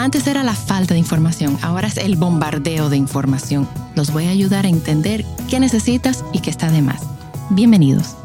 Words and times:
Antes 0.00 0.26
era 0.26 0.42
la 0.42 0.54
falta 0.54 0.94
de 0.94 0.98
información, 0.98 1.58
ahora 1.60 1.86
es 1.86 1.98
el 1.98 2.16
bombardeo 2.16 2.88
de 2.88 2.96
información. 2.96 3.68
Los 3.94 4.10
voy 4.10 4.28
a 4.28 4.30
ayudar 4.30 4.64
a 4.64 4.68
entender 4.70 5.26
qué 5.50 5.60
necesitas 5.60 6.24
y 6.32 6.40
qué 6.40 6.48
está 6.48 6.70
de 6.70 6.80
más. 6.80 7.02
Bienvenidos. 7.50 8.16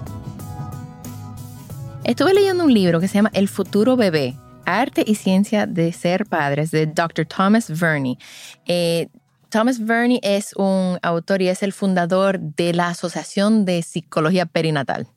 Estuve 2.06 2.34
leyendo 2.34 2.64
un 2.64 2.74
libro 2.74 3.02
que 3.02 3.10
se 3.10 3.16
llama 3.16 3.30
El 3.34 3.50
futuro 3.50 3.98
bebé, 3.98 4.38
Arte 4.66 5.04
y 5.06 5.16
Ciencia 5.16 5.68
de 5.68 5.92
Ser 5.92 6.26
Padres, 6.28 6.72
de 6.72 6.86
Dr. 6.86 7.26
Thomas 7.26 7.70
Verney. 7.70 8.18
Eh, 8.66 9.10
Thomas 9.50 9.78
Verney 9.78 10.22
es 10.24 10.54
un 10.56 10.98
autor 11.02 11.42
y 11.42 11.50
es 11.50 11.62
el 11.62 11.74
fundador 11.74 12.40
de 12.40 12.74
la 12.74 12.88
Asociación 12.88 13.66
de 13.66 13.84
Psicología 13.84 14.46
Perinatal. 14.46 15.10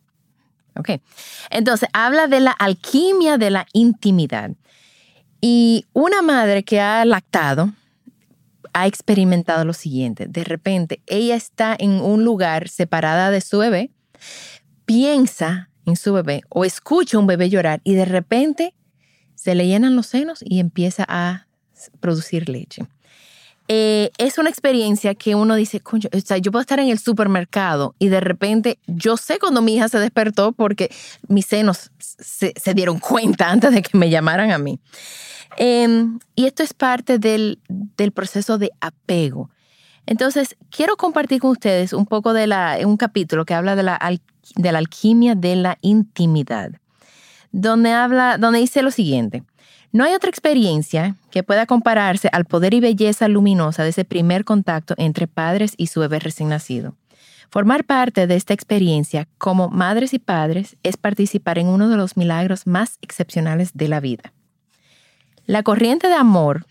Ok. 0.74 0.90
Entonces, 1.50 1.88
habla 1.92 2.26
de 2.26 2.40
la 2.40 2.50
alquimia 2.50 3.38
de 3.38 3.50
la 3.50 3.66
intimidad. 3.72 4.50
Y 5.40 5.86
una 5.92 6.22
madre 6.22 6.64
que 6.64 6.80
ha 6.80 7.04
lactado 7.04 7.72
ha 8.72 8.86
experimentado 8.86 9.64
lo 9.64 9.72
siguiente. 9.72 10.26
De 10.26 10.44
repente, 10.44 11.02
ella 11.06 11.36
está 11.36 11.76
en 11.78 12.00
un 12.00 12.24
lugar 12.24 12.68
separada 12.68 13.30
de 13.30 13.40
su 13.40 13.58
bebé, 13.58 13.90
piensa 14.84 15.70
en 15.86 15.96
su 15.96 16.12
bebé 16.12 16.42
o 16.48 16.64
escucha 16.64 17.18
un 17.18 17.26
bebé 17.26 17.50
llorar 17.50 17.80
y 17.84 17.94
de 17.94 18.04
repente 18.04 18.74
se 19.34 19.54
le 19.54 19.66
llenan 19.66 19.96
los 19.96 20.06
senos 20.06 20.40
y 20.44 20.60
empieza 20.60 21.04
a 21.08 21.46
producir 22.00 22.48
leche. 22.48 22.86
Eh, 23.70 24.10
es 24.16 24.38
una 24.38 24.48
experiencia 24.48 25.14
que 25.14 25.34
uno 25.34 25.54
dice, 25.54 25.80
Coño, 25.80 26.08
o 26.10 26.20
sea, 26.20 26.38
yo 26.38 26.50
puedo 26.50 26.62
estar 26.62 26.80
en 26.80 26.88
el 26.88 26.98
supermercado 26.98 27.94
y 27.98 28.08
de 28.08 28.20
repente 28.20 28.78
yo 28.86 29.18
sé 29.18 29.38
cuando 29.38 29.60
mi 29.60 29.76
hija 29.76 29.90
se 29.90 29.98
despertó 29.98 30.52
porque 30.52 30.90
mis 31.28 31.44
senos 31.44 31.90
se, 31.98 32.54
dieron 32.74 32.98
cuenta 32.98 33.50
antes 33.50 33.70
de 33.72 33.82
que 33.82 33.98
me 33.98 34.08
llamaran 34.08 34.52
a 34.52 34.58
mí. 34.58 34.80
Em, 35.58 36.18
y 36.34 36.46
esto 36.46 36.62
es 36.62 36.72
parte 36.72 37.18
del, 37.18 37.60
del, 37.68 38.12
proceso 38.12 38.56
de 38.56 38.70
apego. 38.80 39.50
Entonces, 40.06 40.56
quiero 40.70 40.96
compartir 40.96 41.40
con 41.40 41.50
ustedes 41.50 41.92
un 41.92 42.06
poco 42.06 42.32
de 42.32 42.46
la, 42.46 42.78
un 42.86 42.96
capítulo 42.96 43.44
que 43.44 43.52
habla 43.52 43.76
de 43.76 43.82
la, 43.82 43.98
de 44.56 44.72
la 44.72 44.78
alquimia 44.78 45.34
de 45.34 45.56
la 45.56 45.76
intimidad, 45.82 46.70
donde, 47.52 47.92
habla, 47.92 48.38
donde 48.38 48.60
dice 48.60 48.80
lo 48.80 48.90
siguiente. 48.90 49.42
No 49.90 50.04
hay 50.04 50.14
otra 50.14 50.28
experiencia 50.28 51.16
que 51.30 51.42
pueda 51.42 51.64
compararse 51.64 52.28
al 52.32 52.44
poder 52.44 52.74
y 52.74 52.80
belleza 52.80 53.26
luminosa 53.26 53.84
de 53.84 53.90
ese 53.90 54.04
primer 54.04 54.44
contacto 54.44 54.94
entre 54.98 55.26
padres 55.26 55.72
y 55.76 55.86
su 55.86 56.00
bebé 56.00 56.18
recién 56.18 56.50
nacido. 56.50 56.94
Formar 57.50 57.84
parte 57.84 58.26
de 58.26 58.36
esta 58.36 58.52
experiencia 58.52 59.26
como 59.38 59.70
madres 59.70 60.12
y 60.12 60.18
padres 60.18 60.76
es 60.82 60.98
participar 60.98 61.58
en 61.58 61.68
uno 61.68 61.88
de 61.88 61.96
los 61.96 62.18
milagros 62.18 62.66
más 62.66 62.98
excepcionales 63.00 63.70
de 63.72 63.88
la 63.88 64.00
vida. 64.00 64.34
La 65.46 65.62
corriente 65.62 66.08
de 66.08 66.14
amor 66.14 66.66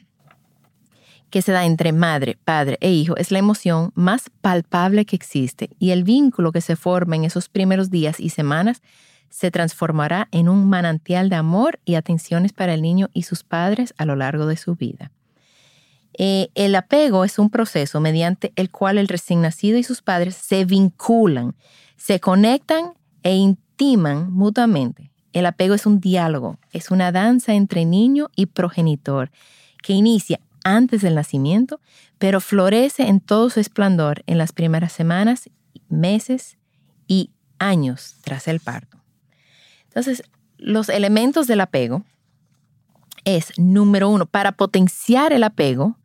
que 1.32 1.42
se 1.42 1.52
da 1.52 1.66
entre 1.66 1.92
madre, 1.92 2.38
padre 2.46 2.78
e 2.80 2.92
hijo 2.92 3.18
es 3.18 3.32
la 3.32 3.40
emoción 3.40 3.92
más 3.96 4.30
palpable 4.42 5.06
que 5.06 5.16
existe 5.16 5.72
y 5.80 5.90
el 5.90 6.04
vínculo 6.04 6.52
que 6.52 6.62
se 6.62 6.76
forma 6.76 7.16
en 7.16 7.26
esos 7.26 7.50
primeros 7.50 7.90
días 7.90 8.20
y 8.20 8.30
semanas 8.30 8.84
se 9.30 9.52
transformará 9.52 10.28
en 10.32 10.50
un 10.50 10.68
manantial 10.68 11.30
de 11.30 11.36
amor 11.36 11.80
y 11.86 11.96
atenciones 11.96 12.54
para 12.54 12.74
el 12.74 12.82
niño 12.82 13.10
y 13.14 13.24
sus 13.24 13.44
padres 13.44 13.94
a 13.98 14.06
lo 14.06 14.16
largo 14.16 14.46
de 14.46 14.58
su 14.58 14.76
vida. 14.76 15.12
Eh, 16.18 16.50
el 16.56 16.76
apego 16.76 17.24
es 17.26 17.38
un 17.38 17.50
proceso 17.50 18.02
mediante 18.02 18.52
el 18.56 18.72
cual 18.72 18.98
el 18.98 19.08
recién 19.08 19.42
nacido 19.42 19.78
y 19.78 19.84
sus 19.84 20.02
padres 20.02 20.36
se 20.36 20.66
vinculan, 20.66 21.56
se 21.96 22.20
conectan 22.20 22.94
e 23.22 23.36
intiman 23.36 24.32
mutuamente. 24.32 25.12
El 25.34 25.46
apego 25.46 25.76
es 25.76 25.86
un 25.86 26.00
diálogo, 26.00 26.58
es 26.72 26.90
una 26.90 27.12
danza 27.12 27.54
entre 27.54 27.86
niño 27.86 28.30
y 28.36 28.48
progenitor 28.48 29.32
que 29.84 29.94
inicia 29.94 30.40
antes 30.64 31.02
del 31.02 31.16
nacimiento, 31.16 31.80
pero 32.18 32.42
florece 32.42 33.08
en 33.08 33.20
todo 33.20 33.50
su 33.52 33.60
esplendor 33.60 34.24
en 34.26 34.40
las 34.40 34.52
primeras 34.52 34.92
semanas, 34.92 35.50
meses 35.88 36.58
y 37.08 37.30
años 37.60 38.16
tras 38.24 38.48
el 38.48 38.60
parto. 38.60 38.97
Entonces, 39.98 40.22
los 40.60 40.90
elementos 40.90 41.48
del 41.48 41.60
apego 41.60 42.04
es, 43.26 43.52
número 43.58 44.10
uno, 44.10 44.28
para 44.28 44.52
potenciar 44.52 45.34
el 45.34 45.44
apego, 45.44 45.98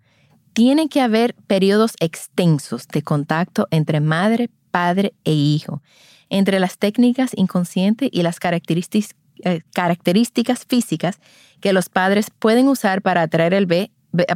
tiene 0.55 0.89
que 0.89 1.03
haber 1.03 1.35
periodos 1.47 1.93
extensos 2.01 2.89
de 2.89 3.03
contacto 3.03 3.69
entre 3.71 4.01
madre, 4.01 4.49
padre 4.71 5.13
e 5.25 5.33
hijo, 5.35 5.83
entre 6.31 6.59
las 6.59 6.79
técnicas 6.79 7.33
inconscientes 7.37 8.09
y 8.11 8.23
las 8.23 8.41
características, 8.41 9.15
eh, 9.45 9.61
características 9.75 10.65
físicas 10.67 11.21
que 11.61 11.75
los 11.75 11.91
padres 11.91 12.31
pueden 12.31 12.69
usar 12.69 13.03
para 13.03 13.21
atraer, 13.21 13.53
el 13.53 13.91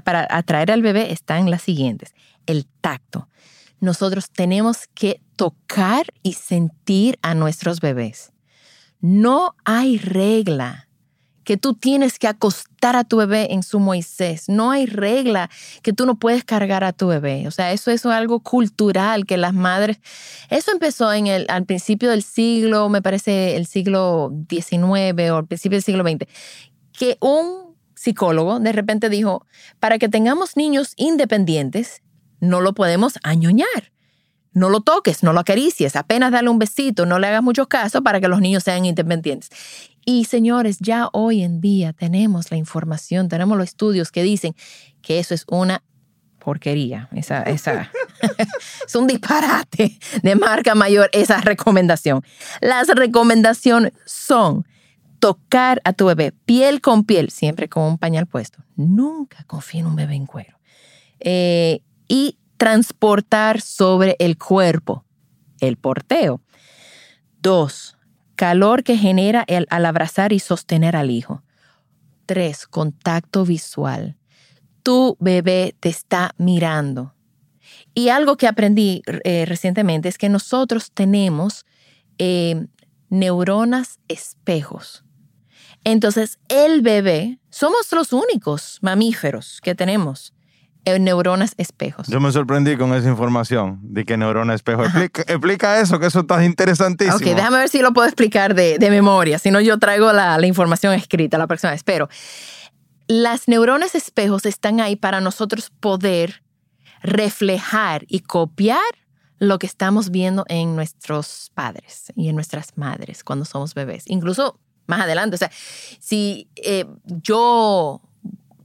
para 0.05 0.27
atraer 0.29 0.71
al 0.71 0.83
bebé 0.83 1.13
están 1.15 1.51
las 1.51 1.63
siguientes. 1.63 2.15
El 2.45 2.67
tacto. 2.83 3.31
Nosotros 3.81 4.29
tenemos 4.31 4.87
que 4.95 5.23
tocar 5.35 6.05
y 6.23 6.35
sentir 6.35 7.19
a 7.23 7.35
nuestros 7.35 7.81
bebés. 7.81 8.35
No 9.01 9.55
hay 9.65 9.99
regla 9.99 10.87
que 11.47 11.57
tú 11.57 11.75
tienes 11.75 12.19
que 12.19 12.27
acostar 12.27 12.97
a 12.97 13.05
tu 13.05 13.19
bebé 13.19 13.53
en 13.53 13.63
su 13.63 13.79
Moisés. 13.79 14.49
No 14.49 14.73
hay 14.73 14.87
regla 14.87 15.49
que 15.83 15.93
tú 15.93 16.05
no 16.05 16.17
puedes 16.17 16.43
cargar 16.43 16.83
a 16.83 16.93
tu 16.93 17.07
bebé. 17.07 17.47
O 17.47 17.53
sea, 17.53 17.73
eso, 17.73 17.93
es 17.93 18.05
algo 18.05 18.41
cultural 18.41 19.27
que 19.27 19.37
las 19.37 19.55
madres... 19.55 20.01
Eso 20.51 20.73
empezó 20.73 21.13
en 21.13 21.29
el, 21.29 21.47
al 21.49 21.65
principio 21.65 22.11
del 22.11 22.25
siglo, 22.25 22.89
me 22.89 23.01
parece 23.01 23.55
el 23.55 23.67
siglo 23.67 24.33
XIX 24.51 25.31
o 25.31 25.37
al 25.37 25.47
principio 25.47 25.77
del 25.77 25.85
siglo 25.85 26.03
XX, 26.03 26.27
que 26.93 27.17
un 27.21 27.77
psicólogo 27.95 28.59
de 28.59 28.73
repente 28.73 29.09
dijo, 29.09 29.47
para 29.79 29.99
que 29.99 30.09
tengamos 30.09 30.57
niños 30.57 30.95
independientes, 30.97 32.03
no 32.41 32.61
lo 32.61 32.75
podemos 32.75 33.21
añoñar 33.23 33.93
no 34.57 34.71
lo 34.71 34.81
toques, 34.81 35.23
no 35.23 35.35
lo 35.35 35.41
acaricies, 35.41 35.97
apenas 35.97 36.33
dale 36.33 36.49
un 36.49 36.59
besito, 36.59 37.05
no 37.05 37.19
le 37.19 37.27
hagas 37.27 37.43
mucho 37.43 37.69
caso 37.69 38.03
para 38.03 38.21
que 38.21 38.29
los 38.29 38.41
niños 38.41 38.63
sean 38.63 38.87
independientes. 38.87 39.51
Y 40.07 40.25
señores, 40.25 40.79
ya 40.81 41.11
hoy 41.13 41.43
en 41.43 41.61
día 41.61 41.93
tenemos 41.93 42.51
la 42.51 42.57
información, 42.57 43.29
tenemos 43.29 43.59
los 43.59 43.69
estudios 43.69 44.11
que 44.11 44.23
dicen 44.23 44.55
que 45.03 45.19
eso 45.19 45.35
es 45.35 45.45
una 45.49 45.83
porquería, 46.39 47.11
esa, 47.13 47.43
esa, 47.43 47.91
es 48.87 48.95
un 48.95 49.07
disparate 49.07 49.99
de 50.23 50.37
marca 50.37 50.75
mayor 50.75 51.11
esa 51.13 51.39
recomendación. 51.43 52.25
Las 52.63 52.89
recomendaciones 52.89 53.93
son 54.07 54.65
tocar 55.19 55.83
a 55.85 55.93
tu 55.93 56.07
bebé 56.07 56.33
piel 56.33 56.81
con 56.81 57.05
piel, 57.05 57.29
siempre 57.29 57.69
con 57.69 57.83
un 57.83 57.99
pañal 57.99 58.27
puesto. 58.27 58.65
Nunca 58.75 59.45
confíe 59.47 59.81
en 59.81 59.87
un 59.87 59.97
bebé 59.97 60.15
en 60.15 60.25
cuero. 60.25 60.59
Eh, 61.21 61.83
y 62.09 62.39
transportar 62.57 63.61
sobre 63.61 64.17
el 64.19 64.39
cuerpo, 64.39 65.05
el 65.61 65.77
porteo. 65.77 66.41
Dos, 67.41 67.97
calor 68.35 68.83
que 68.83 68.97
genera 68.97 69.45
el, 69.47 69.67
al 69.71 69.87
abrazar 69.87 70.33
y 70.33 70.39
sostener 70.39 70.97
al 70.97 71.11
hijo. 71.11 71.43
Tres, 72.27 72.67
contacto 72.67 73.45
visual. 73.45 74.17
Tu 74.83 75.17
bebé 75.21 75.75
te 75.81 75.89
está 75.89 76.35
mirando. 76.39 77.15
Y 77.95 78.09
algo 78.11 78.37
que 78.37 78.47
aprendí 78.47 79.03
eh, 79.25 79.45
recientemente 79.47 80.09
es 80.09 80.19
que 80.19 80.29
nosotros 80.29 80.91
tenemos 80.93 81.65
eh, 82.19 82.67
neuronas 83.09 84.01
espejos. 84.09 85.05
Entonces, 85.85 86.39
el 86.49 86.83
bebé, 86.83 87.39
somos 87.49 87.91
los 87.93 88.13
únicos 88.13 88.79
mamíferos 88.83 89.61
que 89.63 89.75
tenemos 89.75 90.35
neuronas 91.01 91.55
espejos. 91.57 92.07
Yo 92.09 92.21
me 92.21 92.33
sorprendí 92.33 92.77
con 92.77 92.95
esa 92.95 93.09
información 93.09 93.79
de 93.83 94.05
que 94.05 94.17
neurona 94.17 94.55
espejo. 94.55 94.85
Explica, 94.85 95.81
eso, 95.81 95.99
que 95.99 96.07
eso 96.07 96.21
está 96.21 96.45
interesantísimo. 96.45 97.17
Ok, 97.17 97.23
déjame 97.23 97.59
ver 97.59 97.69
si 97.69 97.81
lo 97.83 97.93
puedo 97.93 98.07
explicar 98.07 98.55
de, 98.55 98.79
memoria. 98.91 99.39
Si 99.39 99.51
no, 99.51 99.61
yo 99.61 99.79
traigo 99.79 100.13
la, 100.13 100.39
la, 100.39 100.47
información 100.47 100.95
escrita 100.95 101.39
la 101.39 101.47
próxima 101.47 101.73
vez. 101.73 101.83
Pero 101.83 102.09
las 103.09 103.49
neuronas 103.49 103.95
espejos 103.95 104.47
están 104.47 104.81
ahí 104.81 104.97
para 104.97 105.21
nosotros 105.21 105.71
poder 105.81 106.43
reflejar 107.03 108.05
y 108.09 108.21
copiar 108.21 108.81
lo 109.39 109.59
que 109.59 109.67
estamos 109.67 110.11
viendo 110.11 110.45
en 110.49 110.77
nuestros 110.77 111.51
padres 111.55 112.13
y 112.15 112.29
en 112.29 112.37
nuestras 112.37 112.77
madres 112.77 113.23
cuando 113.23 113.45
somos 113.45 113.75
bebés. 113.75 114.05
Incluso 114.07 114.59
más 114.87 115.01
adelante. 115.01 115.35
O 115.35 115.39
sea, 115.39 115.51
si 116.01 116.49
eh, 116.57 116.87
yo 117.05 118.01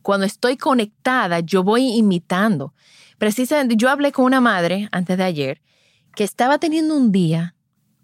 cuando 0.01 0.25
estoy 0.25 0.57
conectada, 0.57 1.39
yo 1.39 1.63
voy 1.63 1.89
imitando. 1.93 2.73
Precisamente, 3.17 3.75
yo 3.75 3.89
hablé 3.89 4.11
con 4.11 4.25
una 4.25 4.41
madre 4.41 4.89
antes 4.91 5.17
de 5.17 5.23
ayer 5.23 5.61
que 6.15 6.23
estaba 6.23 6.57
teniendo 6.57 6.95
un 6.95 7.11
día 7.11 7.55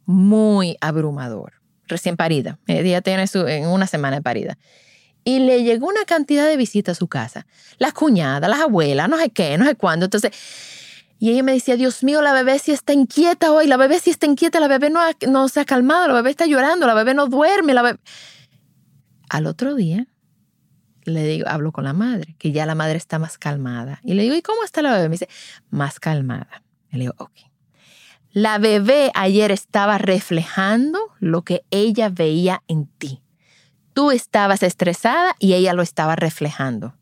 muy 0.06 0.78
abrumador, 0.80 1.54
recién 1.88 2.16
parida. 2.16 2.60
Ella 2.68 3.02
tiene 3.02 3.28
su, 3.28 3.48
en 3.48 3.68
una 3.68 3.88
semana 3.88 4.18
de 4.18 4.22
parida. 4.22 4.58
Y 5.24 5.40
le 5.40 5.64
llegó 5.64 5.88
una 5.88 6.06
cantidad 6.06 6.48
de 6.48 6.56
visitas 6.56 6.98
a 6.98 7.00
su 7.00 7.08
casa. 7.08 7.46
Las 7.80 7.94
cuñadas, 7.94 8.50
las 8.50 8.62
abuelas, 8.62 9.10
no 9.10 9.18
sé 9.18 9.30
qué, 9.30 9.58
no 9.58 9.66
sé 9.66 9.76
cuándo. 9.76 10.06
Entonces, 10.06 10.32
y 11.20 11.32
ella 11.32 11.44
me 11.44 11.52
decía, 11.52 11.76
Dios 11.76 12.04
mío, 12.04 12.22
la 12.22 12.32
bebé 12.32 12.60
sí 12.60 12.72
está 12.72 12.94
inquieta 12.94 13.52
hoy, 13.52 13.68
la 13.68 13.78
bebé 13.78 14.00
sí 14.00 14.12
está 14.12 14.26
inquieta, 14.28 14.60
la 14.60 14.68
bebé 14.68 14.90
no, 14.90 15.02
no 15.28 15.50
se 15.50 15.60
ha 15.60 15.66
calmado, 15.66 16.08
la 16.08 16.14
bebé 16.14 16.30
está 16.30 16.46
llorando, 16.46 16.86
la 16.86 16.94
bebé 16.94 17.14
no 17.14 17.28
duerme, 17.28 17.74
la 17.74 17.82
bebé... 17.82 18.00
Al 19.30 19.46
otro 19.46 19.76
día, 19.76 20.08
le 21.08 21.26
digo, 21.26 21.48
hablo 21.48 21.72
con 21.72 21.86
la 21.86 21.94
madre, 21.94 22.36
que 22.38 22.52
ya 22.52 22.66
la 22.66 22.76
madre 22.76 22.98
está 22.98 23.20
más 23.20 23.38
calmada. 23.38 24.00
Y 24.04 24.14
le 24.14 24.24
digo, 24.24 24.36
¿y 24.36 24.42
cómo 24.42 24.64
está 24.64 24.82
la 24.82 24.92
bebé? 24.92 25.10
Me 25.10 25.14
dice, 25.14 25.30
más 25.70 26.00
calmada. 26.00 26.64
Le 26.92 27.00
digo, 27.00 27.14
ok. 27.18 27.32
La 28.32 28.58
bebé 28.60 29.12
ayer 29.16 29.52
estaba 29.52 29.98
reflejando 29.98 31.00
lo 31.20 31.44
que 31.44 31.64
ella 31.72 32.10
veía 32.10 32.62
en 32.68 32.86
ti. 32.86 33.22
Tú 33.94 34.12
estabas 34.12 34.62
estresada 34.64 35.36
y 35.40 35.54
ella 35.54 35.74
lo 35.74 35.82
estaba 35.82 36.16
reflejando. 36.16 36.94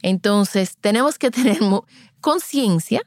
Entonces, 0.00 0.76
tenemos 0.80 1.18
que 1.18 1.30
tener 1.30 1.58
conciencia 2.20 3.02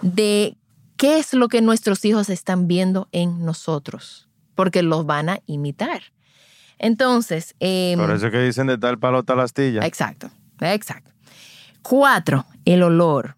de 0.00 0.56
qué 0.96 1.18
es 1.18 1.34
lo 1.34 1.48
que 1.48 1.60
nuestros 1.60 2.04
hijos 2.04 2.30
están 2.30 2.66
viendo 2.66 3.08
en 3.12 3.44
nosotros, 3.44 4.28
porque 4.54 4.82
los 4.82 5.04
van 5.04 5.28
a 5.28 5.40
imitar. 5.46 6.02
Entonces... 6.80 7.54
Eh, 7.60 7.94
Por 7.96 8.10
eso 8.10 8.30
que 8.30 8.40
dicen 8.40 8.66
de 8.66 8.78
tal 8.78 8.98
palo 8.98 9.22
tal 9.22 9.38
astilla. 9.40 9.86
Exacto, 9.86 10.30
exacto. 10.60 11.10
Cuatro, 11.82 12.46
el 12.64 12.82
olor. 12.82 13.36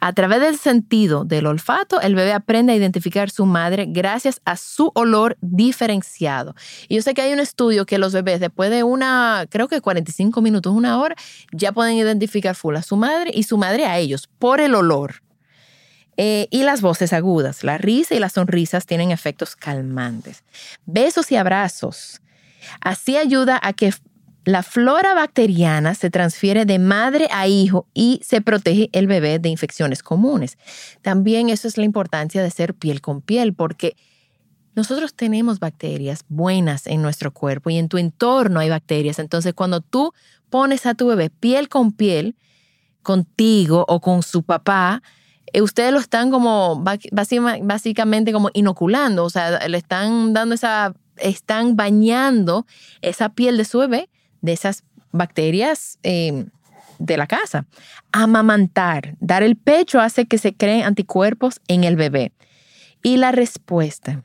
A 0.00 0.12
través 0.12 0.40
del 0.40 0.58
sentido 0.58 1.24
del 1.24 1.46
olfato, 1.46 2.00
el 2.00 2.14
bebé 2.14 2.32
aprende 2.32 2.72
a 2.72 2.76
identificar 2.76 3.30
su 3.30 3.46
madre 3.46 3.84
gracias 3.86 4.40
a 4.44 4.56
su 4.56 4.90
olor 4.94 5.36
diferenciado. 5.40 6.54
Y 6.88 6.96
yo 6.96 7.02
sé 7.02 7.14
que 7.14 7.22
hay 7.22 7.32
un 7.32 7.40
estudio 7.40 7.86
que 7.86 7.98
los 7.98 8.12
bebés 8.12 8.40
después 8.40 8.70
de 8.70 8.82
una, 8.82 9.46
creo 9.48 9.68
que 9.68 9.80
45 9.80 10.40
minutos, 10.40 10.72
una 10.72 10.98
hora, 10.98 11.14
ya 11.52 11.72
pueden 11.72 11.94
identificar 11.94 12.56
full 12.56 12.74
a 12.74 12.82
su 12.82 12.96
madre 12.96 13.30
y 13.32 13.44
su 13.44 13.58
madre 13.58 13.86
a 13.86 13.98
ellos 13.98 14.28
por 14.38 14.60
el 14.60 14.74
olor. 14.74 15.22
Eh, 16.16 16.48
y 16.50 16.64
las 16.64 16.80
voces 16.80 17.12
agudas, 17.12 17.62
la 17.62 17.78
risa 17.78 18.14
y 18.14 18.18
las 18.18 18.32
sonrisas 18.32 18.86
tienen 18.86 19.12
efectos 19.12 19.54
calmantes. 19.54 20.42
Besos 20.86 21.30
y 21.30 21.36
abrazos. 21.36 22.20
Así 22.80 23.16
ayuda 23.16 23.60
a 23.62 23.72
que 23.72 23.92
la 24.44 24.62
flora 24.62 25.14
bacteriana 25.14 25.94
se 25.94 26.10
transfiere 26.10 26.64
de 26.64 26.78
madre 26.78 27.28
a 27.30 27.46
hijo 27.46 27.86
y 27.92 28.20
se 28.24 28.40
protege 28.40 28.88
el 28.92 29.06
bebé 29.06 29.38
de 29.38 29.50
infecciones 29.50 30.02
comunes. 30.02 30.56
También 31.02 31.50
eso 31.50 31.68
es 31.68 31.76
la 31.76 31.84
importancia 31.84 32.42
de 32.42 32.50
ser 32.50 32.74
piel 32.74 33.02
con 33.02 33.20
piel, 33.20 33.52
porque 33.52 33.94
nosotros 34.74 35.14
tenemos 35.14 35.58
bacterias 35.58 36.24
buenas 36.28 36.86
en 36.86 37.02
nuestro 37.02 37.32
cuerpo 37.32 37.68
y 37.68 37.76
en 37.76 37.88
tu 37.88 37.98
entorno 37.98 38.60
hay 38.60 38.70
bacterias. 38.70 39.18
Entonces, 39.18 39.52
cuando 39.52 39.80
tú 39.80 40.14
pones 40.48 40.86
a 40.86 40.94
tu 40.94 41.08
bebé 41.08 41.30
piel 41.30 41.68
con 41.68 41.92
piel, 41.92 42.34
contigo 43.02 43.84
o 43.88 44.00
con 44.00 44.22
su 44.22 44.44
papá, 44.44 45.02
eh, 45.52 45.62
ustedes 45.62 45.92
lo 45.92 45.98
están 45.98 46.30
como 46.30 46.82
básicamente 46.82 48.32
como 48.32 48.50
inoculando, 48.54 49.24
o 49.24 49.30
sea, 49.30 49.66
le 49.66 49.78
están 49.78 50.32
dando 50.32 50.54
esa, 50.54 50.94
están 51.20 51.76
bañando 51.76 52.66
esa 53.02 53.30
piel 53.30 53.56
de 53.56 53.64
su 53.64 53.78
bebé 53.78 54.08
de 54.40 54.52
esas 54.52 54.84
bacterias 55.12 55.98
em, 56.02 56.50
de 56.98 57.16
la 57.16 57.26
casa. 57.26 57.66
Amamantar, 58.12 59.16
dar 59.20 59.42
el 59.42 59.56
pecho 59.56 60.00
hace 60.00 60.26
que 60.26 60.38
se 60.38 60.54
creen 60.54 60.84
anticuerpos 60.84 61.60
en 61.68 61.84
el 61.84 61.96
bebé. 61.96 62.32
Y 63.02 63.16
la 63.16 63.32
respuesta. 63.32 64.22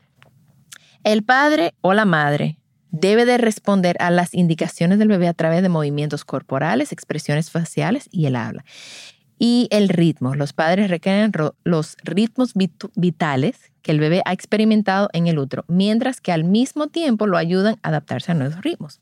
El 1.04 1.24
padre 1.24 1.76
o 1.82 1.94
la 1.94 2.06
madre 2.06 2.58
debe 2.92 3.26
de 3.26 3.38
responder 3.38 3.98
a 4.00 4.10
las 4.10 4.34
indicaciones 4.34 5.00
del 5.00 5.08
bebé 5.08 5.28
a 5.28 5.34
través 5.34 5.62
de 5.62 5.70
movimientos 5.70 6.26
corporales, 6.26 6.92
expresiones 6.92 7.52
faciales 7.52 8.08
y 8.12 8.26
el 8.26 8.36
habla. 8.36 8.64
Y 9.46 9.68
el 9.72 9.90
ritmo. 9.90 10.36
Los 10.36 10.54
padres 10.54 10.90
requieren 10.90 11.34
los 11.66 11.98
ritmos 12.02 12.54
vitales 12.96 13.74
que 13.82 13.92
el 13.92 14.00
bebé 14.00 14.22
ha 14.24 14.32
experimentado 14.32 15.10
en 15.12 15.28
el 15.28 15.38
útero, 15.38 15.66
mientras 15.68 16.22
que 16.22 16.32
al 16.32 16.46
mismo 16.46 16.88
tiempo 16.88 17.28
lo 17.28 17.36
ayudan 17.36 17.78
a 17.84 17.90
adaptarse 17.90 18.32
a 18.32 18.36
nuevos 18.36 18.62
ritmos. 18.62 19.02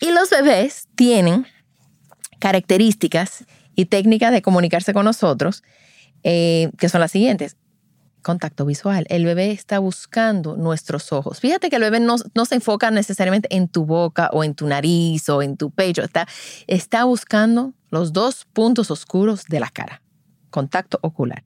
Y 0.00 0.10
los 0.10 0.28
bebés 0.30 0.88
tienen 0.96 1.46
características 2.40 3.44
y 3.76 3.84
técnicas 3.84 4.32
de 4.32 4.42
comunicarse 4.42 4.92
con 4.92 5.04
nosotros 5.04 5.62
eh, 6.24 6.72
que 6.76 6.88
son 6.88 7.00
las 7.00 7.12
siguientes. 7.12 7.56
Contacto 8.22 8.66
visual. 8.66 9.06
El 9.08 9.24
bebé 9.24 9.52
está 9.52 9.78
buscando 9.78 10.56
nuestros 10.56 11.12
ojos. 11.12 11.38
Fíjate 11.38 11.70
que 11.70 11.76
el 11.76 11.82
bebé 11.82 12.00
no, 12.00 12.18
se 12.18 12.54
enfoca 12.56 12.90
necesariamente 12.90 13.54
en 13.54 13.68
tu 13.68 13.86
boca 13.86 14.30
o 14.32 14.42
en 14.42 14.56
tu 14.56 14.66
nariz 14.66 15.28
o 15.28 15.42
en 15.42 15.56
tu 15.56 15.70
pecho. 15.70 16.02
Está, 16.02 16.26
está 16.66 17.04
buscando 17.04 17.72
los 17.94 18.12
dos 18.12 18.46
puntos 18.52 18.90
oscuros 18.90 19.44
de 19.46 19.60
la 19.60 19.70
cara. 19.70 20.02
Contacto 20.50 20.98
ocular. 21.02 21.44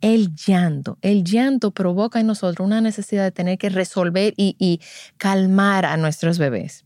El 0.00 0.34
llanto. 0.34 0.98
El 1.00 1.22
llanto 1.22 1.70
provoca 1.70 2.18
en 2.18 2.26
nosotros 2.26 2.66
una 2.66 2.80
necesidad 2.80 3.22
de 3.22 3.30
tener 3.30 3.56
que 3.56 3.68
resolver 3.68 4.34
y 4.36 4.80
calmar 5.16 5.86
a 5.86 5.96
nuestros 5.96 6.38
bebés 6.38 6.84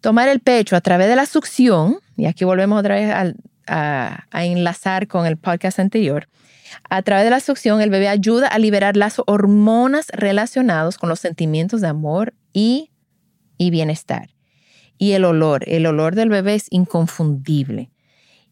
tomar 0.00 0.28
el 0.28 0.40
pecho 0.40 0.76
a 0.76 0.80
través 0.80 1.08
de 1.08 1.16
la 1.16 1.26
succión, 1.26 1.98
y 2.16 2.26
aquí 2.26 2.44
volvemos 2.44 2.80
otra 2.80 2.94
vez 2.96 3.10
a, 3.10 3.34
enlazar 4.32 5.06
con 5.06 5.26
el 5.26 5.36
podcast 5.36 5.78
anterior, 5.78 6.28
a 6.88 7.02
través 7.02 7.24
de 7.24 7.30
la 7.30 7.38
succión 7.38 7.80
el 7.80 7.90
bebé 7.90 8.08
ayuda 8.08 8.48
a 8.48 8.58
liberar 8.58 8.96
las 8.96 9.20
hormonas 9.26 10.08
relacionadas 10.12 10.98
con 10.98 11.08
los 11.08 11.20
sentimientos 11.20 11.80
de 11.80 11.86
amor 11.86 12.34
y 12.52 12.90
bienestar. 13.58 14.30
Y 15.00 15.12
el 15.12 15.24
olor, 15.24 15.64
el 15.66 15.86
olor 15.86 16.14
del 16.14 16.28
bebé 16.28 16.56
es 16.56 16.66
inconfundible. 16.68 17.90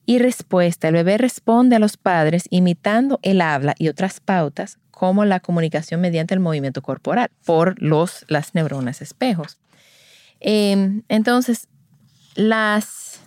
Y 0.06 0.18
respuesta, 0.18 0.88
el 0.88 0.94
bebé 0.94 1.18
responde 1.18 1.76
a 1.76 1.78
los 1.78 1.98
padres 1.98 2.46
imitando 2.48 3.20
el 3.22 3.42
habla 3.42 3.74
y 3.78 3.88
otras 3.88 4.20
pautas 4.20 4.78
como 4.90 5.26
la 5.26 5.40
comunicación 5.40 6.00
mediante 6.00 6.32
el 6.32 6.40
movimiento 6.40 6.80
corporal 6.80 7.30
por 7.44 7.80
los, 7.82 8.24
las 8.28 8.54
neuronas 8.54 9.02
espejos. 9.02 9.58
Em, 10.40 11.02
entonces, 11.10 11.68
las, 12.34 13.20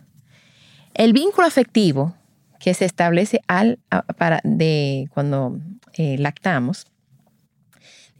el 0.95 1.13
vínculo 1.13 1.45
afectivo 1.45 2.15
que 2.59 2.73
se 2.73 2.85
establece 2.85 3.41
al, 3.47 3.77
para, 4.17 4.41
de, 4.43 5.09
cuando 5.13 5.59
eh, 5.93 6.17
lactamos, 6.17 6.87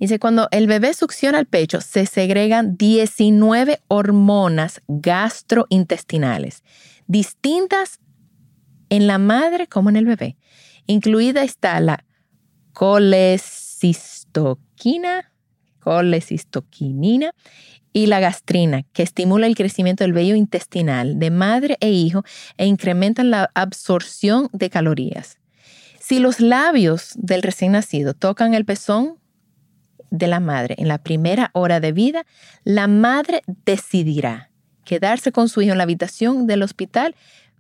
dice, 0.01 0.19
cuando 0.19 0.49
el 0.51 0.67
bebé 0.67 0.93
succiona 0.93 1.39
el 1.39 1.45
pecho, 1.45 1.79
se 1.79 2.05
segregan 2.05 2.75
19 2.75 3.79
hormonas 3.87 4.81
gastrointestinales, 4.87 6.63
distintas 7.07 8.01
en 8.89 9.07
la 9.07 9.17
madre 9.17 9.67
como 9.67 9.89
en 9.89 9.95
el 9.95 10.05
bebé. 10.05 10.35
Incluida 10.87 11.43
está 11.43 11.79
la 11.79 12.03
colecistoquina, 12.73 15.31
colecistoquinina 15.79 17.33
y 17.93 18.07
la 18.07 18.19
gastrina, 18.19 18.83
que 18.93 19.03
estimula 19.03 19.47
el 19.47 19.55
crecimiento 19.55 20.03
del 20.03 20.13
vello 20.13 20.35
intestinal 20.35 21.19
de 21.19 21.29
madre 21.29 21.77
e 21.79 21.91
hijo 21.91 22.23
e 22.57 22.65
incrementan 22.65 23.29
la 23.29 23.51
absorción 23.53 24.49
de 24.51 24.69
calorías. 24.69 25.37
Si 25.99 26.19
los 26.19 26.39
labios 26.39 27.11
del 27.15 27.43
recién 27.43 27.73
nacido 27.73 28.13
tocan 28.13 28.55
el 28.55 28.65
pezón 28.65 29.20
de 30.11 30.27
la 30.27 30.39
madre 30.39 30.75
en 30.77 30.87
la 30.87 30.99
primera 30.99 31.49
hora 31.53 31.79
de 31.79 31.91
vida, 31.91 32.25
la 32.63 32.87
madre 32.87 33.41
decidirá 33.65 34.51
quedarse 34.85 35.31
con 35.31 35.49
su 35.49 35.61
hijo 35.61 35.71
en 35.71 35.77
la 35.77 35.83
habitación 35.83 36.45
del 36.45 36.61
hospital 36.61 37.15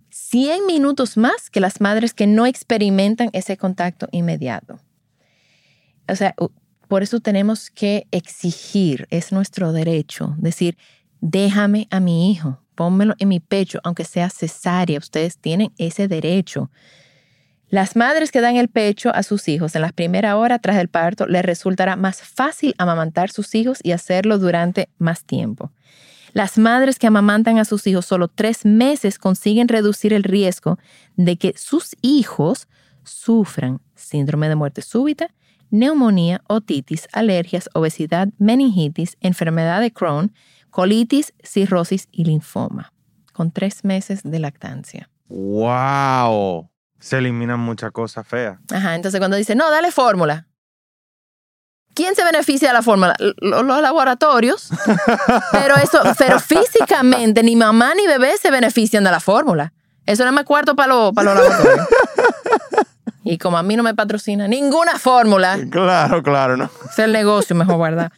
100 0.09 0.65
minutos 0.65 1.17
más 1.17 1.49
que 1.49 1.61
las 1.61 1.81
madres 1.81 2.13
que 2.13 2.27
no 2.27 2.45
experimentan 2.45 3.29
ese 3.33 3.57
contacto 3.57 4.07
inmediato. 4.11 4.79
O 6.07 6.15
sea, 6.15 6.35
por 6.87 7.03
eso 7.03 7.21
tenemos 7.21 7.69
que 7.69 8.07
exigir, 8.11 9.07
es 9.09 9.31
nuestro 9.31 9.71
derecho, 9.71 10.35
decir, 10.37 10.77
déjame 11.21 11.87
a 11.89 12.01
mi 12.01 12.31
hijo, 12.31 12.61
pónmelo 12.75 13.15
en 13.19 13.29
mi 13.29 13.39
pecho, 13.39 13.79
aunque 13.83 14.03
sea 14.03 14.29
cesárea, 14.29 14.99
ustedes 14.99 15.37
tienen 15.37 15.71
ese 15.77 16.09
derecho. 16.09 16.69
Las 17.71 17.95
madres 17.95 18.33
que 18.33 18.41
dan 18.41 18.57
el 18.57 18.67
pecho 18.67 19.15
a 19.15 19.23
sus 19.23 19.47
hijos 19.47 19.75
en 19.75 19.81
la 19.81 19.93
primera 19.93 20.35
hora 20.35 20.59
tras 20.59 20.75
el 20.75 20.89
parto 20.89 21.25
les 21.25 21.43
resultará 21.45 21.95
más 21.95 22.21
fácil 22.21 22.75
amamantar 22.77 23.31
sus 23.31 23.55
hijos 23.55 23.79
y 23.81 23.93
hacerlo 23.93 24.39
durante 24.39 24.89
más 24.97 25.23
tiempo. 25.23 25.71
Las 26.33 26.57
madres 26.57 26.99
que 26.99 27.07
amamantan 27.07 27.59
a 27.59 27.65
sus 27.65 27.87
hijos 27.87 28.05
solo 28.05 28.27
tres 28.27 28.65
meses 28.65 29.17
consiguen 29.17 29.69
reducir 29.69 30.11
el 30.11 30.23
riesgo 30.23 30.79
de 31.15 31.37
que 31.37 31.53
sus 31.55 31.95
hijos 32.01 32.67
sufran 33.05 33.79
síndrome 33.95 34.49
de 34.49 34.55
muerte 34.55 34.81
súbita, 34.81 35.29
neumonía, 35.69 36.41
otitis, 36.47 37.07
alergias, 37.13 37.69
obesidad, 37.73 38.27
meningitis, 38.37 39.15
enfermedad 39.21 39.79
de 39.79 39.93
Crohn, 39.93 40.33
colitis, 40.71 41.33
cirrosis 41.41 42.09
y 42.11 42.25
linfoma, 42.25 42.91
con 43.31 43.49
tres 43.51 43.85
meses 43.85 44.23
de 44.23 44.39
lactancia. 44.39 45.09
¡Wow! 45.29 46.69
Se 47.01 47.17
eliminan 47.17 47.59
muchas 47.59 47.91
cosas 47.91 48.25
feas. 48.25 48.57
Ajá, 48.71 48.95
entonces 48.95 49.19
cuando 49.19 49.35
dice, 49.35 49.55
no, 49.55 49.69
dale 49.69 49.91
fórmula. 49.91 50.47
¿Quién 51.93 52.15
se 52.15 52.23
beneficia 52.23 52.69
de 52.69 52.73
la 52.73 52.81
fórmula? 52.81 53.15
Los 53.19 53.81
laboratorios. 53.81 54.69
Pero 55.51 55.75
eso, 55.75 55.99
pero 56.17 56.39
físicamente 56.39 57.43
ni 57.43 57.57
mamá 57.57 57.93
ni 57.95 58.07
bebé 58.07 58.37
se 58.41 58.49
benefician 58.49 59.03
de 59.03 59.11
la 59.11 59.19
fórmula. 59.19 59.73
Eso 60.05 60.23
no 60.23 60.29
es 60.29 60.35
más 60.35 60.45
cuarto 60.45 60.75
para 60.75 60.93
los, 60.93 61.13
laboratorios. 61.13 61.87
Y 63.23 63.37
como 63.37 63.57
a 63.57 63.63
mí 63.63 63.75
no 63.75 63.83
me 63.83 63.93
patrocina 63.93 64.47
ninguna 64.47 64.97
fórmula, 64.97 65.59
Claro, 65.69 66.23
claro, 66.23 66.57
¿no? 66.57 66.71
es 66.89 66.97
el 66.97 67.11
negocio 67.11 67.55
mejor 67.55 67.75
guardar. 67.75 68.11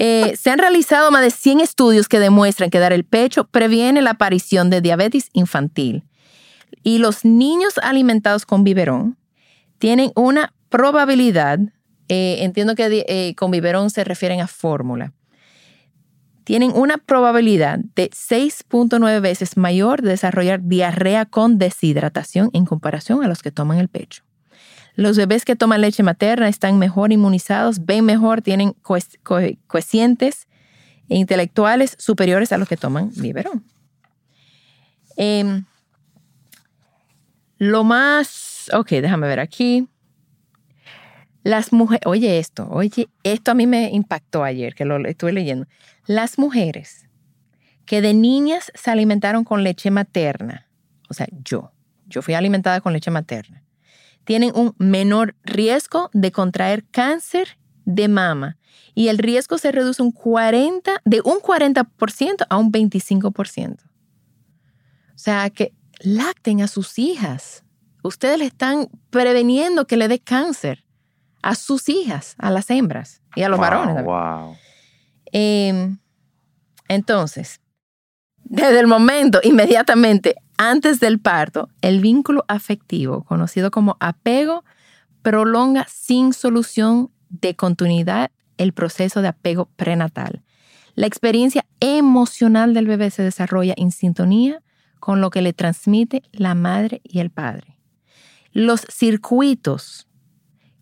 Eh, 0.00 0.36
se 0.36 0.50
han 0.50 0.58
realizado 0.58 1.12
más 1.12 1.22
de 1.22 1.30
100 1.30 1.60
estudios 1.60 2.08
que 2.08 2.18
demuestran 2.18 2.68
que 2.68 2.80
dar 2.80 2.92
el 2.92 3.04
pecho 3.04 3.44
previene 3.44 4.02
la 4.02 4.10
aparición 4.10 4.70
de 4.70 4.80
diabetes 4.80 5.30
infantil. 5.32 6.04
Y 6.82 6.98
los 6.98 7.24
niños 7.24 7.78
alimentados 7.82 8.46
con 8.46 8.64
biberón 8.64 9.16
tienen 9.78 10.10
una 10.16 10.52
probabilidad, 10.68 11.58
eh, 12.08 12.38
entiendo 12.40 12.74
que 12.74 13.04
eh, 13.08 13.34
con 13.36 13.50
biberón 13.50 13.90
se 13.90 14.04
refieren 14.04 14.40
a 14.40 14.46
fórmula, 14.46 15.12
tienen 16.44 16.72
una 16.74 16.98
probabilidad 16.98 17.78
de 17.94 18.10
6.9 18.10 19.20
veces 19.22 19.56
mayor 19.56 20.02
de 20.02 20.10
desarrollar 20.10 20.60
diarrea 20.62 21.24
con 21.24 21.58
deshidratación 21.58 22.50
en 22.52 22.66
comparación 22.66 23.24
a 23.24 23.28
los 23.28 23.42
que 23.42 23.50
toman 23.50 23.78
el 23.78 23.88
pecho. 23.88 24.22
Los 24.94 25.16
bebés 25.16 25.44
que 25.44 25.56
toman 25.56 25.80
leche 25.80 26.02
materna 26.02 26.48
están 26.48 26.78
mejor 26.78 27.12
inmunizados, 27.12 27.84
ven 27.86 28.04
mejor, 28.04 28.42
tienen 28.42 28.74
coe- 28.82 29.18
coe- 29.24 29.58
cocientes 29.66 30.46
intelectuales 31.08 31.96
superiores 31.98 32.52
a 32.52 32.58
los 32.58 32.68
que 32.68 32.76
toman 32.76 33.10
biberón. 33.16 33.64
Em, 35.16 35.64
lo 37.58 37.84
más, 37.84 38.70
ok, 38.72 38.88
déjame 38.90 39.26
ver 39.26 39.40
aquí. 39.40 39.88
Las 41.42 41.72
mujeres, 41.72 42.06
oye 42.06 42.38
esto, 42.38 42.66
oye, 42.70 43.08
esto 43.22 43.50
a 43.50 43.54
mí 43.54 43.66
me 43.66 43.90
impactó 43.90 44.44
ayer 44.44 44.74
que 44.74 44.84
lo 44.84 44.96
estuve 45.06 45.32
leyendo. 45.32 45.66
Las 46.06 46.38
mujeres 46.38 47.06
que 47.84 48.00
de 48.00 48.14
niñas 48.14 48.72
se 48.74 48.90
alimentaron 48.90 49.44
con 49.44 49.62
leche 49.62 49.90
materna, 49.90 50.68
o 51.10 51.14
sea, 51.14 51.26
yo, 51.44 51.72
yo 52.06 52.22
fui 52.22 52.34
alimentada 52.34 52.80
con 52.80 52.94
leche 52.94 53.10
materna, 53.10 53.62
tienen 54.24 54.52
un 54.54 54.74
menor 54.78 55.36
riesgo 55.42 56.08
de 56.14 56.32
contraer 56.32 56.84
cáncer 56.90 57.58
de 57.84 58.08
mama 58.08 58.56
y 58.94 59.08
el 59.08 59.18
riesgo 59.18 59.58
se 59.58 59.70
reduce 59.70 60.02
un 60.02 60.12
40, 60.12 61.02
de 61.04 61.20
un 61.24 61.40
40% 61.40 62.46
a 62.48 62.56
un 62.56 62.72
25%. 62.72 63.76
O 63.82 65.18
sea, 65.18 65.50
que 65.50 65.72
lacten 66.04 66.62
a 66.62 66.68
sus 66.68 66.98
hijas. 66.98 67.64
Ustedes 68.02 68.38
le 68.38 68.44
están 68.44 68.88
preveniendo 69.10 69.86
que 69.86 69.96
le 69.96 70.08
dé 70.08 70.20
cáncer 70.20 70.84
a 71.42 71.54
sus 71.54 71.88
hijas, 71.88 72.34
a 72.38 72.50
las 72.50 72.70
hembras 72.70 73.22
y 73.34 73.42
a 73.42 73.48
los 73.48 73.58
varones. 73.58 74.04
Wow. 74.04 74.56
Eh, 75.32 75.96
entonces, 76.88 77.60
desde 78.44 78.80
el 78.80 78.86
momento, 78.86 79.40
inmediatamente 79.42 80.36
antes 80.56 81.00
del 81.00 81.18
parto, 81.18 81.68
el 81.80 82.00
vínculo 82.00 82.44
afectivo, 82.46 83.24
conocido 83.24 83.70
como 83.70 83.96
apego, 83.98 84.64
prolonga 85.22 85.86
sin 85.88 86.32
solución 86.32 87.10
de 87.28 87.56
continuidad 87.56 88.30
el 88.58 88.72
proceso 88.72 89.22
de 89.22 89.28
apego 89.28 89.68
prenatal. 89.76 90.42
La 90.94 91.06
experiencia 91.06 91.66
emocional 91.80 92.72
del 92.72 92.86
bebé 92.86 93.10
se 93.10 93.22
desarrolla 93.22 93.74
en 93.76 93.90
sintonía 93.90 94.62
con 95.04 95.20
lo 95.20 95.28
que 95.28 95.42
le 95.42 95.52
transmite 95.52 96.22
la 96.32 96.54
madre 96.54 97.02
y 97.04 97.18
el 97.18 97.28
padre. 97.28 97.76
Los 98.52 98.86
circuitos 98.90 100.08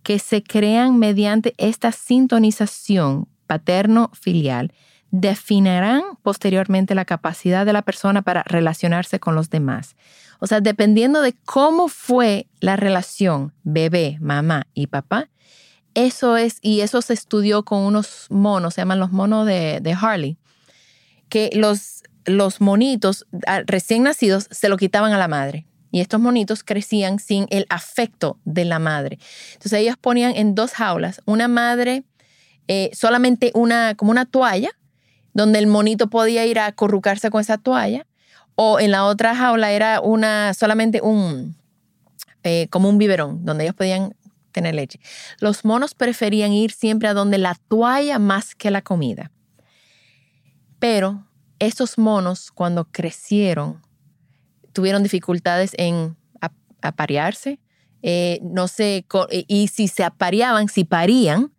que 0.04 0.20
se 0.20 0.44
crean 0.44 0.96
mediante 0.96 1.54
esta 1.58 1.90
sintonización 1.90 3.26
paterno-filial 3.48 4.72
definirán 5.10 6.04
posteriormente 6.22 6.94
la 6.94 7.04
capacidad 7.04 7.66
de 7.66 7.72
la 7.72 7.82
persona 7.82 8.22
para 8.22 8.44
relacionarse 8.44 9.18
con 9.18 9.34
los 9.34 9.50
demás. 9.50 9.96
O 10.38 10.46
sea, 10.46 10.60
dependiendo 10.60 11.20
de 11.20 11.34
cómo 11.44 11.88
fue 11.88 12.46
la 12.60 12.76
relación 12.76 13.52
bebé, 13.64 14.18
mamá 14.20 14.68
y 14.72 14.86
papá, 14.86 15.30
eso 15.94 16.36
es, 16.36 16.58
y 16.62 16.82
eso 16.82 17.02
se 17.02 17.14
estudió 17.14 17.64
con 17.64 17.80
unos 17.80 18.28
monos, 18.30 18.74
se 18.74 18.82
llaman 18.82 19.00
los 19.00 19.10
monos 19.10 19.48
de, 19.48 19.80
de 19.80 19.96
Harley, 20.00 20.38
que 21.28 21.50
los, 21.54 22.04
los 22.24 22.60
monitos 22.60 23.26
ah, 23.46 23.62
recién 23.66 24.02
nacidos 24.02 24.48
se 24.50 24.68
lo 24.68 24.76
quitaban 24.76 25.12
a 25.12 25.18
la 25.18 25.28
madre. 25.28 25.66
Y 25.90 26.00
estos 26.00 26.20
monitos 26.20 26.64
crecían 26.64 27.18
sin 27.18 27.46
el 27.50 27.66
afecto 27.68 28.38
de 28.44 28.64
la 28.64 28.78
madre. 28.78 29.18
Entonces 29.52 29.74
ellos 29.74 29.96
ponían 30.00 30.32
en 30.34 30.54
dos 30.54 30.72
jaulas 30.72 31.20
una 31.26 31.48
madre, 31.48 32.04
eh, 32.66 32.90
solamente 32.94 33.50
una, 33.54 33.94
como 33.94 34.10
una 34.10 34.24
toalla, 34.24 34.70
donde 35.34 35.58
el 35.58 35.66
monito 35.66 36.08
podía 36.08 36.46
ir 36.46 36.58
a 36.58 36.66
acurrucarse 36.66 37.30
con 37.30 37.42
esa 37.42 37.58
toalla, 37.58 38.06
o 38.54 38.80
en 38.80 38.90
la 38.90 39.04
otra 39.04 39.34
jaula 39.34 39.70
era 39.72 40.00
una, 40.00 40.54
solamente 40.54 41.00
un, 41.02 41.56
eh, 42.42 42.68
como 42.70 42.88
un 42.88 42.98
biberón, 42.98 43.44
donde 43.44 43.64
ellos 43.64 43.76
podían 43.76 44.14
tener 44.52 44.74
leche. 44.74 45.00
Los 45.40 45.64
monos 45.64 45.94
preferían 45.94 46.52
ir 46.52 46.72
siempre 46.72 47.08
a 47.08 47.14
donde 47.14 47.38
la 47.38 47.56
toalla 47.68 48.18
más 48.18 48.54
que 48.54 48.70
la 48.70 48.82
comida. 48.82 49.30
Pero 50.78 51.26
estos 51.66 51.98
monos, 51.98 52.50
cuando 52.50 52.84
crecieron, 52.86 53.80
tuvieron 54.72 55.02
dificultades 55.02 55.72
en 55.78 56.16
ap- 56.40 56.52
aparearse. 56.82 57.58
eh, 58.04 58.40
no 58.42 58.66
sé, 58.66 59.04
co- 59.06 59.28
y 59.30 59.68
si 59.68 59.86
se 59.86 60.02
apareaban, 60.02 60.68
si 60.68 60.82
parían, 60.84 61.52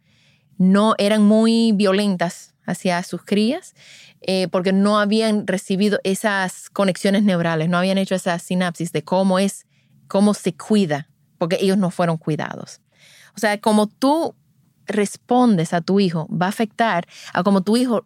no 0.57 0.93
eran 0.97 1.23
muy 1.23 1.71
violentas 1.73 2.53
hacia 2.65 3.01
sus 3.03 3.23
crías 3.23 3.75
eh, 4.21 4.47
porque 4.49 4.73
no 4.73 4.99
habían 4.99 5.47
recibido 5.47 5.99
esas 6.03 6.69
conexiones 6.69 7.23
neurales, 7.23 7.69
no 7.69 7.77
habían 7.77 7.97
hecho 7.97 8.15
esa 8.15 8.37
sinapsis 8.39 8.91
de 8.91 9.03
cómo 9.03 9.39
es, 9.39 9.65
cómo 10.07 10.33
se 10.33 10.53
cuida, 10.53 11.09
porque 11.37 11.57
ellos 11.61 11.77
no 11.77 11.91
fueron 11.91 12.17
cuidados. 12.17 12.81
O 13.35 13.39
sea, 13.39 13.57
como 13.59 13.87
tú 13.87 14.35
respondes 14.85 15.73
a 15.73 15.79
tu 15.81 15.99
hijo 16.01 16.27
va 16.29 16.47
a 16.47 16.49
afectar 16.49 17.07
a 17.33 17.43
cómo 17.43 17.61
tu 17.61 17.77
hijo 17.77 18.05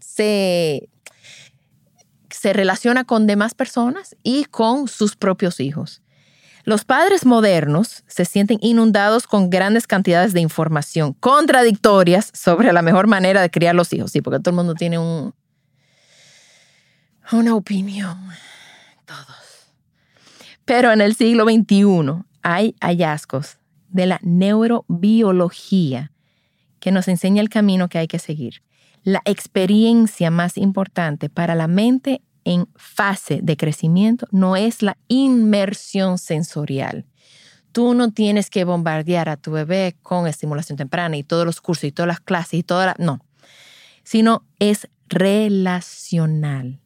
se, 0.00 0.88
se 2.46 2.52
relaciona 2.52 3.02
con 3.02 3.26
demás 3.26 3.54
personas 3.56 4.14
y 4.22 4.44
con 4.44 4.86
sus 4.86 5.16
propios 5.16 5.58
hijos. 5.58 6.00
Los 6.62 6.84
padres 6.84 7.26
modernos 7.26 8.04
se 8.06 8.24
sienten 8.24 8.58
inundados 8.60 9.26
con 9.26 9.50
grandes 9.50 9.88
cantidades 9.88 10.32
de 10.32 10.42
información 10.42 11.12
contradictorias 11.14 12.30
sobre 12.32 12.72
la 12.72 12.82
mejor 12.82 13.08
manera 13.08 13.42
de 13.42 13.50
criar 13.50 13.74
los 13.74 13.92
hijos. 13.92 14.12
Sí, 14.12 14.20
porque 14.20 14.38
todo 14.38 14.50
el 14.50 14.56
mundo 14.58 14.74
tiene 14.74 14.96
un, 14.96 15.34
una 17.32 17.56
opinión. 17.56 18.16
Todos. 19.04 19.72
Pero 20.64 20.92
en 20.92 21.00
el 21.00 21.16
siglo 21.16 21.46
XXI 21.46 22.22
hay 22.42 22.76
hallazgos 22.80 23.58
de 23.88 24.06
la 24.06 24.20
neurobiología 24.22 26.12
que 26.78 26.92
nos 26.92 27.08
enseña 27.08 27.42
el 27.42 27.48
camino 27.48 27.88
que 27.88 27.98
hay 27.98 28.06
que 28.06 28.20
seguir. 28.20 28.62
La 29.02 29.20
experiencia 29.24 30.30
más 30.30 30.56
importante 30.56 31.28
para 31.28 31.56
la 31.56 31.66
mente 31.66 32.22
en 32.46 32.68
fase 32.76 33.40
de 33.42 33.56
crecimiento 33.56 34.28
no 34.30 34.56
es 34.56 34.80
la 34.80 34.96
inmersión 35.08 36.16
sensorial. 36.16 37.04
Tú 37.72 37.92
no 37.92 38.12
tienes 38.12 38.50
que 38.50 38.64
bombardear 38.64 39.28
a 39.28 39.36
tu 39.36 39.50
bebé 39.50 39.96
con 40.00 40.28
estimulación 40.28 40.78
temprana 40.78 41.16
y 41.16 41.24
todos 41.24 41.44
los 41.44 41.60
cursos 41.60 41.84
y 41.84 41.92
todas 41.92 42.06
las 42.06 42.20
clases 42.20 42.60
y 42.60 42.62
toda 42.62 42.86
la... 42.86 42.96
No, 42.98 43.20
sino 44.04 44.44
es 44.60 44.88
relacional. 45.08 46.80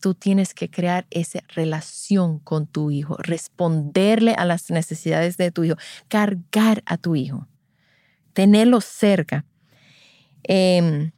Tú 0.00 0.14
tienes 0.14 0.52
que 0.52 0.68
crear 0.68 1.06
esa 1.10 1.44
relación 1.54 2.40
con 2.40 2.66
tu 2.66 2.90
hijo, 2.90 3.16
responderle 3.18 4.34
a 4.34 4.44
las 4.44 4.68
necesidades 4.68 5.36
de 5.36 5.52
tu 5.52 5.62
hijo, 5.62 5.76
cargar 6.08 6.82
a 6.86 6.96
tu 6.96 7.14
hijo, 7.14 7.46
tenerlo 8.32 8.80
cerca. 8.80 9.44
Eh, 10.42 11.12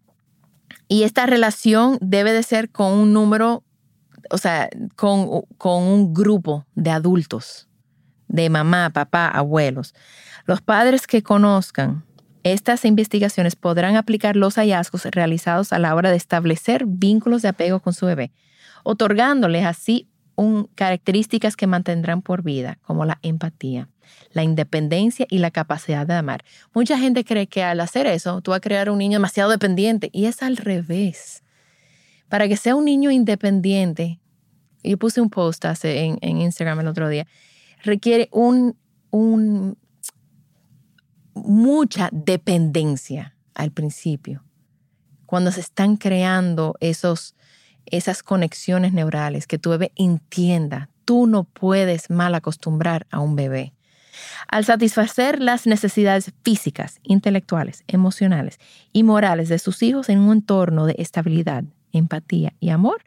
y 0.89 1.05
esta 1.05 1.27
relación 1.27 1.99
debe 2.01 2.33
de 2.33 2.43
ser 2.43 2.71
con 2.71 2.93
un 2.93 3.13
número, 3.13 3.65
o 4.31 4.39
sea, 4.39 4.69
con, 4.97 5.43
con, 5.59 5.83
un 5.83 6.15
grupo 6.15 6.67
de 6.75 6.91
adultos, 6.91 7.69
de 8.29 8.51
mamá, 8.51 8.91
papá, 8.91 9.29
abuelos. 9.29 9.95
Los 10.47 10.61
padres 10.61 11.07
que 11.07 11.23
conozcan 11.23 12.05
estas 12.43 12.85
investigaciones 12.85 13.57
podrán 13.57 13.97
aplicar 13.97 14.37
los 14.37 14.57
hallazgos 14.57 15.07
realizados 15.07 15.73
a 15.73 15.79
la 15.79 15.95
hora 15.95 16.11
de 16.11 16.17
establecer 16.17 16.85
vínculos 16.87 17.41
de 17.41 17.49
apego 17.49 17.81
con 17.81 17.95
su 17.95 18.05
bebé, 18.05 18.33
otorgándoles 18.83 19.65
así 19.65 20.09
un, 20.37 20.69
características 20.75 21.57
que 21.57 21.67
mantendrán 21.67 22.23
por 22.23 22.43
vida, 22.43 22.79
como 22.83 23.05
la 23.05 23.19
empatía, 23.23 23.89
la 24.33 24.43
independencia 24.43 25.27
y 25.31 25.39
la 25.39 25.51
capacidad 25.51 26.07
de 26.07 26.15
amar. 26.15 26.45
Mucha 26.75 26.99
gente 26.99 27.25
cree 27.25 27.47
que 27.47 27.63
al 27.63 27.81
hacer 27.81 28.07
eso 28.07 28.41
tú 28.41 28.51
vas 28.51 28.59
a 28.59 28.61
crear 28.61 28.91
un 28.91 28.99
niño 28.99 29.19
demasiado 29.19 29.51
dependiente 29.51 30.11
y 30.13 30.27
es 30.27 30.43
al 30.43 30.57
revés. 30.57 31.43
Para 32.29 32.49
que 32.49 32.57
sea 32.57 32.75
un 32.75 32.85
niño 32.85 33.11
independiente, 33.11 34.21
yo 34.83 34.99
puse 34.99 35.21
un 35.21 35.31
post 35.31 35.65
hace 35.65 36.05
en, 36.05 36.19
en 36.21 36.41
Instagram 36.41 36.81
el 36.81 36.89
otro 36.89 37.09
día, 37.09 37.27
requiere 37.83 38.29
un, 38.33 38.77
un, 39.11 39.77
mucha 41.35 42.09
dependencia 42.13 43.37
al 43.55 43.71
principio, 43.71 44.45
cuando 45.27 45.53
se 45.53 45.61
están 45.61 45.97
creando 45.97 46.75
esos, 46.81 47.35
esas 47.87 48.23
conexiones 48.23 48.93
neurales, 48.93 49.47
que 49.47 49.59
tu 49.59 49.71
bebé 49.71 49.93
entienda, 49.97 50.89
tú 51.05 51.27
no 51.27 51.45
puedes 51.45 52.11
mal 52.11 52.35
acostumbrar 52.35 53.07
a 53.11 53.21
un 53.21 53.37
bebé. 53.37 53.73
Al 54.49 54.65
satisfacer 54.65 55.41
las 55.41 55.67
necesidades 55.67 56.33
físicas, 56.45 57.01
intelectuales, 57.03 57.85
emocionales 57.87 58.59
y 58.93 59.03
morales 59.03 59.49
de 59.49 59.59
sus 59.59 59.83
hijos 59.83 60.09
en 60.09 60.21
un 60.21 60.33
entorno 60.33 60.87
de 60.87 60.95
estabilidad, 60.99 61.65
empatía 61.93 62.55
y 62.61 62.71
amor, 62.71 63.03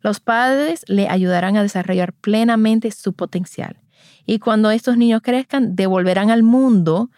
los 0.00 0.20
padres 0.20 0.84
le 0.88 1.08
ayudarán 1.08 1.56
a 1.56 1.62
desarrollar 1.62 2.12
plenamente 2.12 2.90
su 2.90 3.12
potencial. 3.12 3.80
Y 4.26 4.38
cuando 4.38 4.70
estos 4.70 4.96
niños 4.96 5.22
crezcan, 5.22 5.74
devolverán 5.76 6.30
al 6.30 6.42
mundo 6.42 7.10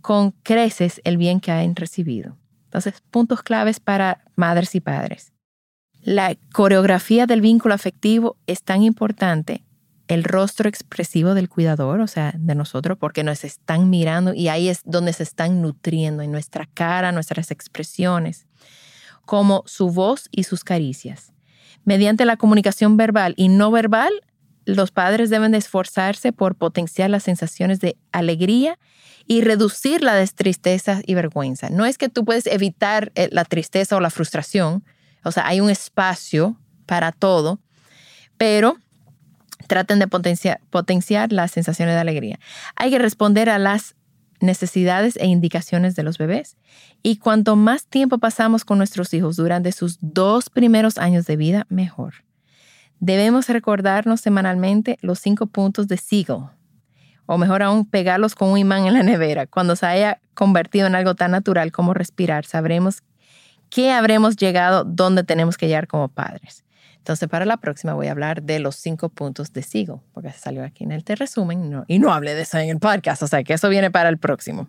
con 0.00 0.32
creces 0.42 1.00
el 1.04 1.16
bien 1.16 1.40
que 1.40 1.52
han 1.52 1.76
recibido. 1.76 2.36
Entonces, 2.64 3.02
puntos 3.10 3.42
claves 3.42 3.80
para 3.80 4.24
madres 4.34 4.74
y 4.74 4.80
padres. 4.80 5.32
La 6.02 6.36
coreografía 6.52 7.26
del 7.26 7.40
vínculo 7.40 7.74
afectivo 7.74 8.36
es 8.46 8.62
tan 8.62 8.82
importante 8.82 9.62
el 10.08 10.24
rostro 10.24 10.68
expresivo 10.68 11.34
del 11.34 11.48
cuidador, 11.48 12.00
o 12.00 12.06
sea, 12.06 12.34
de 12.36 12.54
nosotros, 12.54 12.98
porque 12.98 13.22
nos 13.22 13.44
están 13.44 13.88
mirando 13.88 14.34
y 14.34 14.48
ahí 14.48 14.68
es 14.68 14.82
donde 14.84 15.12
se 15.12 15.22
están 15.22 15.62
nutriendo, 15.62 16.22
en 16.22 16.32
nuestra 16.32 16.66
cara, 16.66 17.12
nuestras 17.12 17.50
expresiones, 17.50 18.46
como 19.24 19.62
su 19.66 19.90
voz 19.90 20.28
y 20.32 20.42
sus 20.42 20.64
caricias. 20.64 21.32
Mediante 21.84 22.24
la 22.24 22.36
comunicación 22.36 22.96
verbal 22.96 23.34
y 23.36 23.48
no 23.48 23.70
verbal, 23.70 24.12
los 24.64 24.90
padres 24.90 25.30
deben 25.30 25.52
de 25.52 25.58
esforzarse 25.58 26.32
por 26.32 26.56
potenciar 26.56 27.10
las 27.10 27.22
sensaciones 27.22 27.80
de 27.80 27.96
alegría 28.10 28.78
y 29.26 29.40
reducir 29.40 30.02
la 30.02 30.14
de 30.14 30.26
tristeza 30.26 31.00
y 31.06 31.14
vergüenza. 31.14 31.70
No 31.70 31.86
es 31.86 31.96
que 31.96 32.08
tú 32.08 32.24
puedes 32.24 32.46
evitar 32.46 33.12
eh, 33.14 33.28
la 33.32 33.44
tristeza 33.44 33.96
o 33.96 34.00
la 34.00 34.10
frustración, 34.10 34.84
o 35.24 35.32
sea, 35.32 35.46
hay 35.46 35.60
un 35.60 35.70
espacio 35.70 36.56
para 36.86 37.12
todo, 37.12 37.60
pero 38.36 38.76
traten 39.66 39.98
de 39.98 40.06
potenciar, 40.06 41.32
las 41.32 41.50
sensaciones 41.50 41.94
de 41.94 42.00
alegría. 42.00 42.38
Hay 42.76 42.90
que 42.90 42.98
responder 42.98 43.48
a 43.48 43.58
las 43.58 43.94
necesidades 44.40 45.16
e 45.16 45.26
indicaciones 45.26 45.94
de 45.94 46.02
los 46.02 46.18
bebés. 46.18 46.56
Y 47.02 47.16
cuanto 47.16 47.56
más 47.56 47.86
tiempo 47.86 48.18
pasamos 48.18 48.64
con 48.64 48.78
nuestros 48.78 49.14
hijos 49.14 49.36
durante 49.36 49.72
sus 49.72 49.98
dos 50.00 50.50
primeros 50.50 50.98
años 50.98 51.26
de 51.26 51.36
vida, 51.36 51.66
mejor. 51.68 52.14
Debemos 52.98 53.48
recordarnos 53.48 54.20
semanalmente 54.20 54.98
los 55.00 55.18
cinco 55.20 55.46
puntos 55.46 55.88
de 55.88 55.96
Siegel, 55.96 56.48
o 57.26 57.38
mejor 57.38 57.62
aún, 57.62 57.86
pegarlos 57.86 58.34
con 58.34 58.50
un 58.50 58.58
imán 58.58 58.84
en 58.86 58.94
la 58.94 59.02
nevera. 59.02 59.46
Cuando 59.46 59.76
se 59.76 59.86
haya 59.86 60.20
convertido 60.34 60.86
en 60.86 60.96
algo 60.96 61.14
tan 61.14 61.30
natural 61.30 61.72
como 61.72 61.94
respirar, 61.94 62.44
sabremos 62.44 63.02
que 63.72 63.90
habremos 63.90 64.36
llegado 64.36 64.84
donde 64.84 65.24
tenemos 65.24 65.56
que 65.56 65.66
llegar 65.66 65.86
como 65.86 66.08
padres. 66.08 66.62
Entonces, 66.98 67.26
para 67.26 67.46
la 67.46 67.56
próxima 67.56 67.94
voy 67.94 68.08
a 68.08 68.10
hablar 68.10 68.42
de 68.42 68.58
los 68.58 68.76
cinco 68.76 69.08
puntos 69.08 69.54
de 69.54 69.62
Siegel, 69.62 69.96
porque 70.12 70.30
salió 70.30 70.62
aquí 70.62 70.84
en 70.84 70.92
el 70.92 71.04
te 71.04 71.16
resumen 71.16 71.84
y 71.88 71.98
no 71.98 72.12
hablé 72.12 72.34
de 72.34 72.42
eso 72.42 72.58
en 72.58 72.68
el 72.68 72.78
podcast, 72.78 73.22
o 73.22 73.26
sea 73.26 73.42
que 73.42 73.54
eso 73.54 73.70
viene 73.70 73.90
para 73.90 74.10
el 74.10 74.18
próximo. 74.18 74.68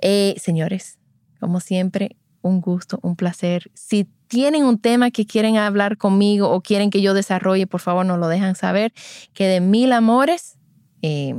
Eh, 0.00 0.36
señores, 0.38 1.00
como 1.40 1.58
siempre, 1.58 2.16
un 2.40 2.60
gusto, 2.60 3.00
un 3.02 3.16
placer. 3.16 3.68
Si 3.74 4.08
tienen 4.28 4.64
un 4.64 4.78
tema 4.78 5.10
que 5.10 5.26
quieren 5.26 5.56
hablar 5.56 5.96
conmigo 5.96 6.50
o 6.50 6.60
quieren 6.60 6.90
que 6.90 7.02
yo 7.02 7.14
desarrolle, 7.14 7.66
por 7.66 7.80
favor, 7.80 8.06
nos 8.06 8.20
lo 8.20 8.28
dejan 8.28 8.54
saber, 8.54 8.92
que 9.34 9.48
de 9.48 9.60
mil 9.60 9.92
amores 9.92 10.56
eh, 11.02 11.34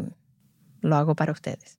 lo 0.81 0.97
hago 0.97 1.15
para 1.15 1.31
ustedes. 1.31 1.78